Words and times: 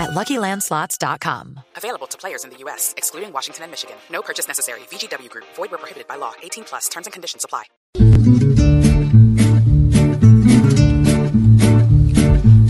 at 0.00 0.10
LuckyLandSlots.com. 0.10 1.60
Available 1.76 2.06
to 2.08 2.18
players 2.18 2.44
in 2.44 2.50
the 2.50 2.56
U.S., 2.64 2.94
excluding 2.96 3.32
Washington 3.32 3.64
and 3.64 3.70
Michigan. 3.70 3.96
No 4.10 4.22
purchase 4.22 4.48
necessary. 4.48 4.80
VGW 4.90 5.28
Group. 5.28 5.44
Void 5.54 5.70
where 5.70 5.78
prohibited 5.78 6.08
by 6.08 6.16
law. 6.16 6.32
18 6.42 6.64
plus. 6.64 6.88
Terms 6.88 7.06
and 7.06 7.12
conditions 7.12 7.44
apply. 7.44 7.64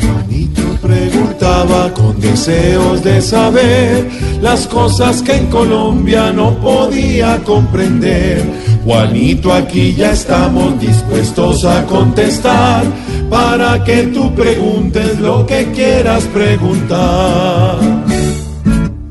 Juanito 0.00 0.62
preguntaba 0.82 1.94
con 1.94 2.20
deseos 2.20 3.02
de 3.04 3.20
saber 3.22 4.10
las 4.40 4.66
cosas 4.66 5.22
que 5.22 5.34
en 5.34 5.50
Colombia 5.50 6.32
no 6.32 6.58
podía 6.60 7.38
comprender. 7.44 8.42
Juanito, 8.84 9.52
aquí 9.52 9.94
ya 9.94 10.12
estamos 10.12 10.80
dispuestos 10.80 11.64
a 11.64 11.84
contestar 11.86 12.84
para 13.30 13.82
que 13.84 14.08
tú 14.08 14.34
preguntes 14.34 15.18
lo 15.20 15.46
que 15.46 15.70
quieras 15.72 16.24
preguntar. 16.24 17.78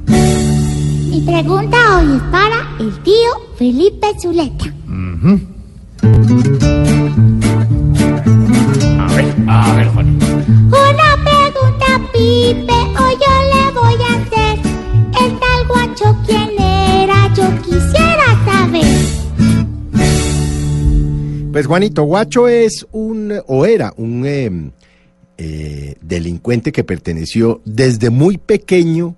Mi 0.05 1.21
pregunta 1.21 1.77
hoy 1.97 2.17
es 2.17 2.23
para 2.23 2.67
el 2.79 2.99
tío 3.01 3.31
Felipe 3.57 4.07
Zuleta. 4.21 4.65
Pues 21.59 21.67
Juanito, 21.67 22.03
Guacho 22.03 22.47
es 22.47 22.87
un, 22.93 23.33
o 23.47 23.65
era 23.65 23.93
un 23.97 24.25
eh, 24.25 24.71
eh, 25.37 25.95
delincuente 25.99 26.71
que 26.71 26.85
perteneció 26.85 27.61
desde 27.65 28.09
muy 28.09 28.37
pequeño 28.37 29.17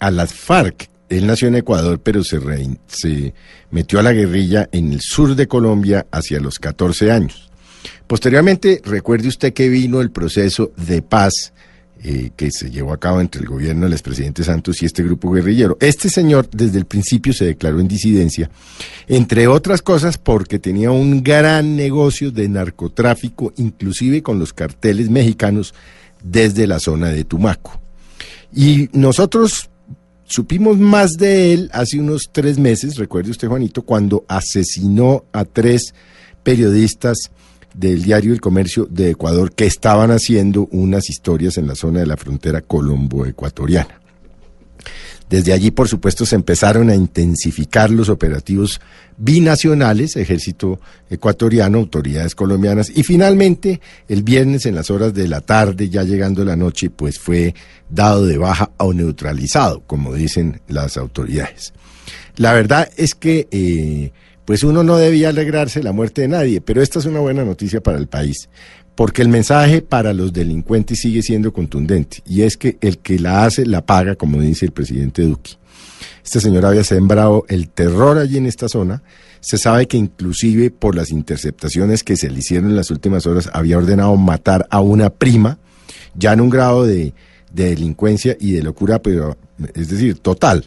a 0.00 0.10
las 0.10 0.34
FARC. 0.34 0.90
Él 1.08 1.28
nació 1.28 1.46
en 1.46 1.54
Ecuador, 1.54 2.00
pero 2.02 2.24
se 2.24 3.32
metió 3.70 4.00
a 4.00 4.02
la 4.02 4.12
guerrilla 4.12 4.68
en 4.72 4.92
el 4.92 5.00
sur 5.00 5.36
de 5.36 5.46
Colombia 5.46 6.08
hacia 6.10 6.40
los 6.40 6.58
14 6.58 7.12
años. 7.12 7.48
Posteriormente, 8.08 8.82
recuerde 8.84 9.28
usted 9.28 9.52
que 9.52 9.68
vino 9.68 10.00
el 10.00 10.10
proceso 10.10 10.72
de 10.76 11.00
paz 11.00 11.52
eh, 12.04 12.30
que 12.36 12.50
se 12.50 12.70
llevó 12.70 12.92
a 12.92 13.00
cabo 13.00 13.20
entre 13.20 13.40
el 13.40 13.48
gobierno 13.48 13.84
del 13.84 13.92
expresidente 13.92 14.44
Santos 14.44 14.80
y 14.82 14.86
este 14.86 15.02
grupo 15.02 15.32
guerrillero. 15.32 15.76
Este 15.80 16.08
señor 16.08 16.48
desde 16.50 16.78
el 16.78 16.86
principio 16.86 17.32
se 17.32 17.44
declaró 17.44 17.80
en 17.80 17.88
disidencia, 17.88 18.50
entre 19.08 19.48
otras 19.48 19.82
cosas 19.82 20.16
porque 20.16 20.58
tenía 20.58 20.90
un 20.90 21.22
gran 21.24 21.74
negocio 21.76 22.30
de 22.30 22.48
narcotráfico, 22.48 23.52
inclusive 23.56 24.22
con 24.22 24.38
los 24.38 24.52
carteles 24.52 25.10
mexicanos 25.10 25.74
desde 26.22 26.66
la 26.66 26.78
zona 26.78 27.08
de 27.08 27.24
Tumaco. 27.24 27.80
Y 28.54 28.88
nosotros 28.92 29.68
supimos 30.24 30.78
más 30.78 31.12
de 31.12 31.52
él 31.52 31.70
hace 31.72 31.98
unos 31.98 32.30
tres 32.30 32.58
meses, 32.58 32.96
recuerde 32.96 33.30
usted 33.32 33.48
Juanito, 33.48 33.82
cuando 33.82 34.24
asesinó 34.28 35.24
a 35.32 35.44
tres 35.44 35.94
periodistas 36.42 37.30
del 37.74 38.02
diario 38.02 38.32
El 38.32 38.40
Comercio 38.40 38.86
de 38.90 39.10
Ecuador 39.10 39.52
que 39.52 39.66
estaban 39.66 40.10
haciendo 40.10 40.68
unas 40.72 41.08
historias 41.10 41.58
en 41.58 41.66
la 41.66 41.74
zona 41.74 42.00
de 42.00 42.06
la 42.06 42.16
frontera 42.16 42.60
colombo-ecuatoriana. 42.62 44.00
Desde 45.28 45.52
allí, 45.52 45.70
por 45.70 45.88
supuesto, 45.88 46.24
se 46.24 46.36
empezaron 46.36 46.88
a 46.88 46.94
intensificar 46.94 47.90
los 47.90 48.08
operativos 48.08 48.80
binacionales, 49.18 50.16
ejército 50.16 50.80
ecuatoriano, 51.10 51.78
autoridades 51.78 52.34
colombianas, 52.34 52.90
y 52.94 53.02
finalmente, 53.02 53.80
el 54.08 54.22
viernes 54.22 54.64
en 54.64 54.74
las 54.74 54.90
horas 54.90 55.12
de 55.12 55.28
la 55.28 55.42
tarde, 55.42 55.90
ya 55.90 56.02
llegando 56.02 56.44
la 56.44 56.56
noche, 56.56 56.88
pues 56.88 57.18
fue 57.18 57.54
dado 57.90 58.24
de 58.24 58.38
baja 58.38 58.70
o 58.78 58.94
neutralizado, 58.94 59.82
como 59.86 60.14
dicen 60.14 60.62
las 60.66 60.96
autoridades. 60.96 61.74
La 62.36 62.54
verdad 62.54 62.88
es 62.96 63.14
que, 63.14 63.48
eh, 63.50 64.12
pues 64.48 64.62
uno 64.62 64.82
no 64.82 64.96
debía 64.96 65.28
alegrarse 65.28 65.82
la 65.82 65.92
muerte 65.92 66.22
de 66.22 66.28
nadie, 66.28 66.62
pero 66.62 66.80
esta 66.80 67.00
es 67.00 67.04
una 67.04 67.20
buena 67.20 67.44
noticia 67.44 67.82
para 67.82 67.98
el 67.98 68.06
país, 68.06 68.48
porque 68.94 69.20
el 69.20 69.28
mensaje 69.28 69.82
para 69.82 70.14
los 70.14 70.32
delincuentes 70.32 71.00
sigue 71.00 71.20
siendo 71.20 71.52
contundente, 71.52 72.22
y 72.24 72.40
es 72.40 72.56
que 72.56 72.78
el 72.80 72.96
que 72.96 73.18
la 73.18 73.44
hace, 73.44 73.66
la 73.66 73.84
paga, 73.84 74.14
como 74.14 74.40
dice 74.40 74.64
el 74.64 74.72
presidente 74.72 75.20
Duque. 75.20 75.50
Este 76.24 76.40
señor 76.40 76.64
había 76.64 76.82
sembrado 76.82 77.44
el 77.50 77.68
terror 77.68 78.16
allí 78.16 78.38
en 78.38 78.46
esta 78.46 78.70
zona. 78.70 79.02
Se 79.40 79.58
sabe 79.58 79.86
que 79.86 79.98
inclusive 79.98 80.70
por 80.70 80.94
las 80.94 81.10
interceptaciones 81.10 82.02
que 82.02 82.16
se 82.16 82.30
le 82.30 82.38
hicieron 82.38 82.70
en 82.70 82.76
las 82.76 82.90
últimas 82.90 83.26
horas 83.26 83.50
había 83.52 83.76
ordenado 83.76 84.16
matar 84.16 84.66
a 84.70 84.80
una 84.80 85.10
prima, 85.10 85.58
ya 86.14 86.32
en 86.32 86.40
un 86.40 86.48
grado 86.48 86.86
de, 86.86 87.12
de 87.52 87.64
delincuencia 87.68 88.34
y 88.40 88.52
de 88.52 88.62
locura, 88.62 89.02
pero 89.02 89.36
es 89.74 89.90
decir, 89.90 90.20
total. 90.20 90.64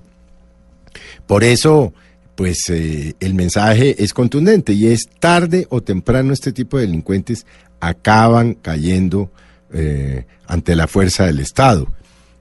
Por 1.25 1.43
eso, 1.43 1.95
pues 2.35 2.69
eh, 2.69 3.15
el 3.19 3.33
mensaje 3.33 4.03
es 4.03 4.13
contundente 4.13 4.73
y 4.73 4.87
es 4.87 5.07
tarde 5.19 5.67
o 5.69 5.81
temprano 5.81 6.33
este 6.33 6.51
tipo 6.51 6.77
de 6.77 6.85
delincuentes 6.87 7.45
acaban 7.79 8.53
cayendo 8.55 9.31
eh, 9.73 10.25
ante 10.47 10.75
la 10.75 10.87
fuerza 10.87 11.25
del 11.25 11.39
Estado. 11.39 11.87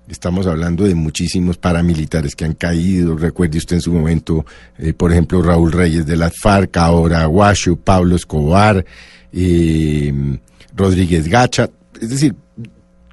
Estamos 0.09 0.47
hablando 0.47 0.85
de 0.85 0.95
muchísimos 0.95 1.57
paramilitares 1.57 2.35
que 2.35 2.45
han 2.45 2.55
caído. 2.55 3.17
Recuerde 3.17 3.59
usted 3.59 3.77
en 3.77 3.83
su 3.83 3.93
momento, 3.93 4.45
eh, 4.79 4.93
por 4.93 5.13
ejemplo, 5.13 5.41
Raúl 5.41 5.71
Reyes 5.71 6.05
de 6.05 6.17
las 6.17 6.33
FARC, 6.37 6.77
ahora 6.79 7.25
Guashu, 7.27 7.77
Pablo 7.77 8.17
Escobar, 8.17 8.85
Rodríguez 10.75 11.29
Gacha. 11.29 11.71
Es 12.01 12.11
decir, 12.11 12.35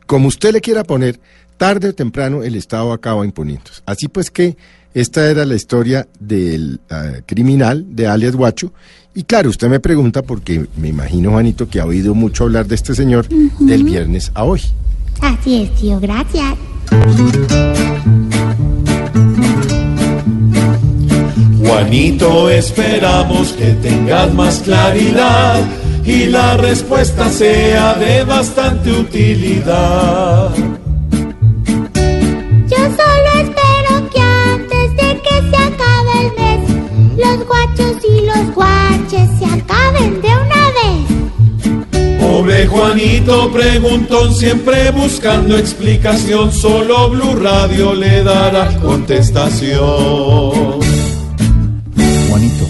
como 0.08 0.30
usted 0.30 0.54
le 0.54 0.62
quiera 0.62 0.84
poner, 0.84 1.20
tarde 1.58 1.90
o 1.90 1.94
temprano 1.94 2.44
el 2.44 2.56
Estado 2.56 2.94
acaba 2.94 3.26
imponiéndose. 3.26 3.82
Así 3.86 4.08
pues 4.08 4.32
que 4.32 4.58
esta 4.94 5.30
era 5.30 5.46
la 5.46 5.56
historia 5.56 6.08
del 6.20 6.80
ah, 6.90 7.14
criminal 7.26 7.86
de 7.90 8.08
alias 8.08 8.36
Guacho. 8.36 8.72
Y 9.14 9.24
claro, 9.24 9.50
usted 9.50 9.68
me 9.68 9.80
pregunta 9.80 10.22
porque 10.22 10.68
me 10.78 10.90
imagino, 10.90 11.32
Juanito, 11.32 11.68
que 11.68 11.80
ha 11.80 11.86
oído 11.86 12.14
mucho 12.14 12.44
hablar 12.44 12.68
de 12.68 12.76
este 12.76 12.94
señor 12.94 13.28
del 13.28 13.84
viernes 13.84 14.32
a 14.36 14.44
hoy. 14.44 14.62
Así 15.22 15.64
es, 15.64 15.76
tío, 15.76 16.00
gracias. 16.00 16.56
Juanito, 21.60 22.50
esperamos 22.50 23.54
que 23.54 23.72
tengas 23.82 24.34
más 24.34 24.60
claridad 24.60 25.62
y 26.06 26.28
la 26.28 26.56
respuesta 26.58 27.30
sea 27.30 27.96
de 27.96 28.24
bastante 28.24 28.92
utilidad. 28.92 30.52
Y 37.80 38.26
los 38.26 38.56
guaches 38.56 39.30
se 39.40 39.46
acaben 39.46 40.22
de 40.22 40.28
una 40.28 40.72
vez. 40.78 41.08
Pobre 42.20 42.68
Juanito 42.68 43.52
preguntón, 43.52 44.34
siempre 44.34 44.92
buscando 44.92 45.58
explicación, 45.58 46.52
solo 46.52 47.10
Blue 47.10 47.36
Radio 47.36 47.94
le 47.94 48.24
dará 48.24 48.76
contestación. 48.80 50.80
Juanito, 52.30 52.66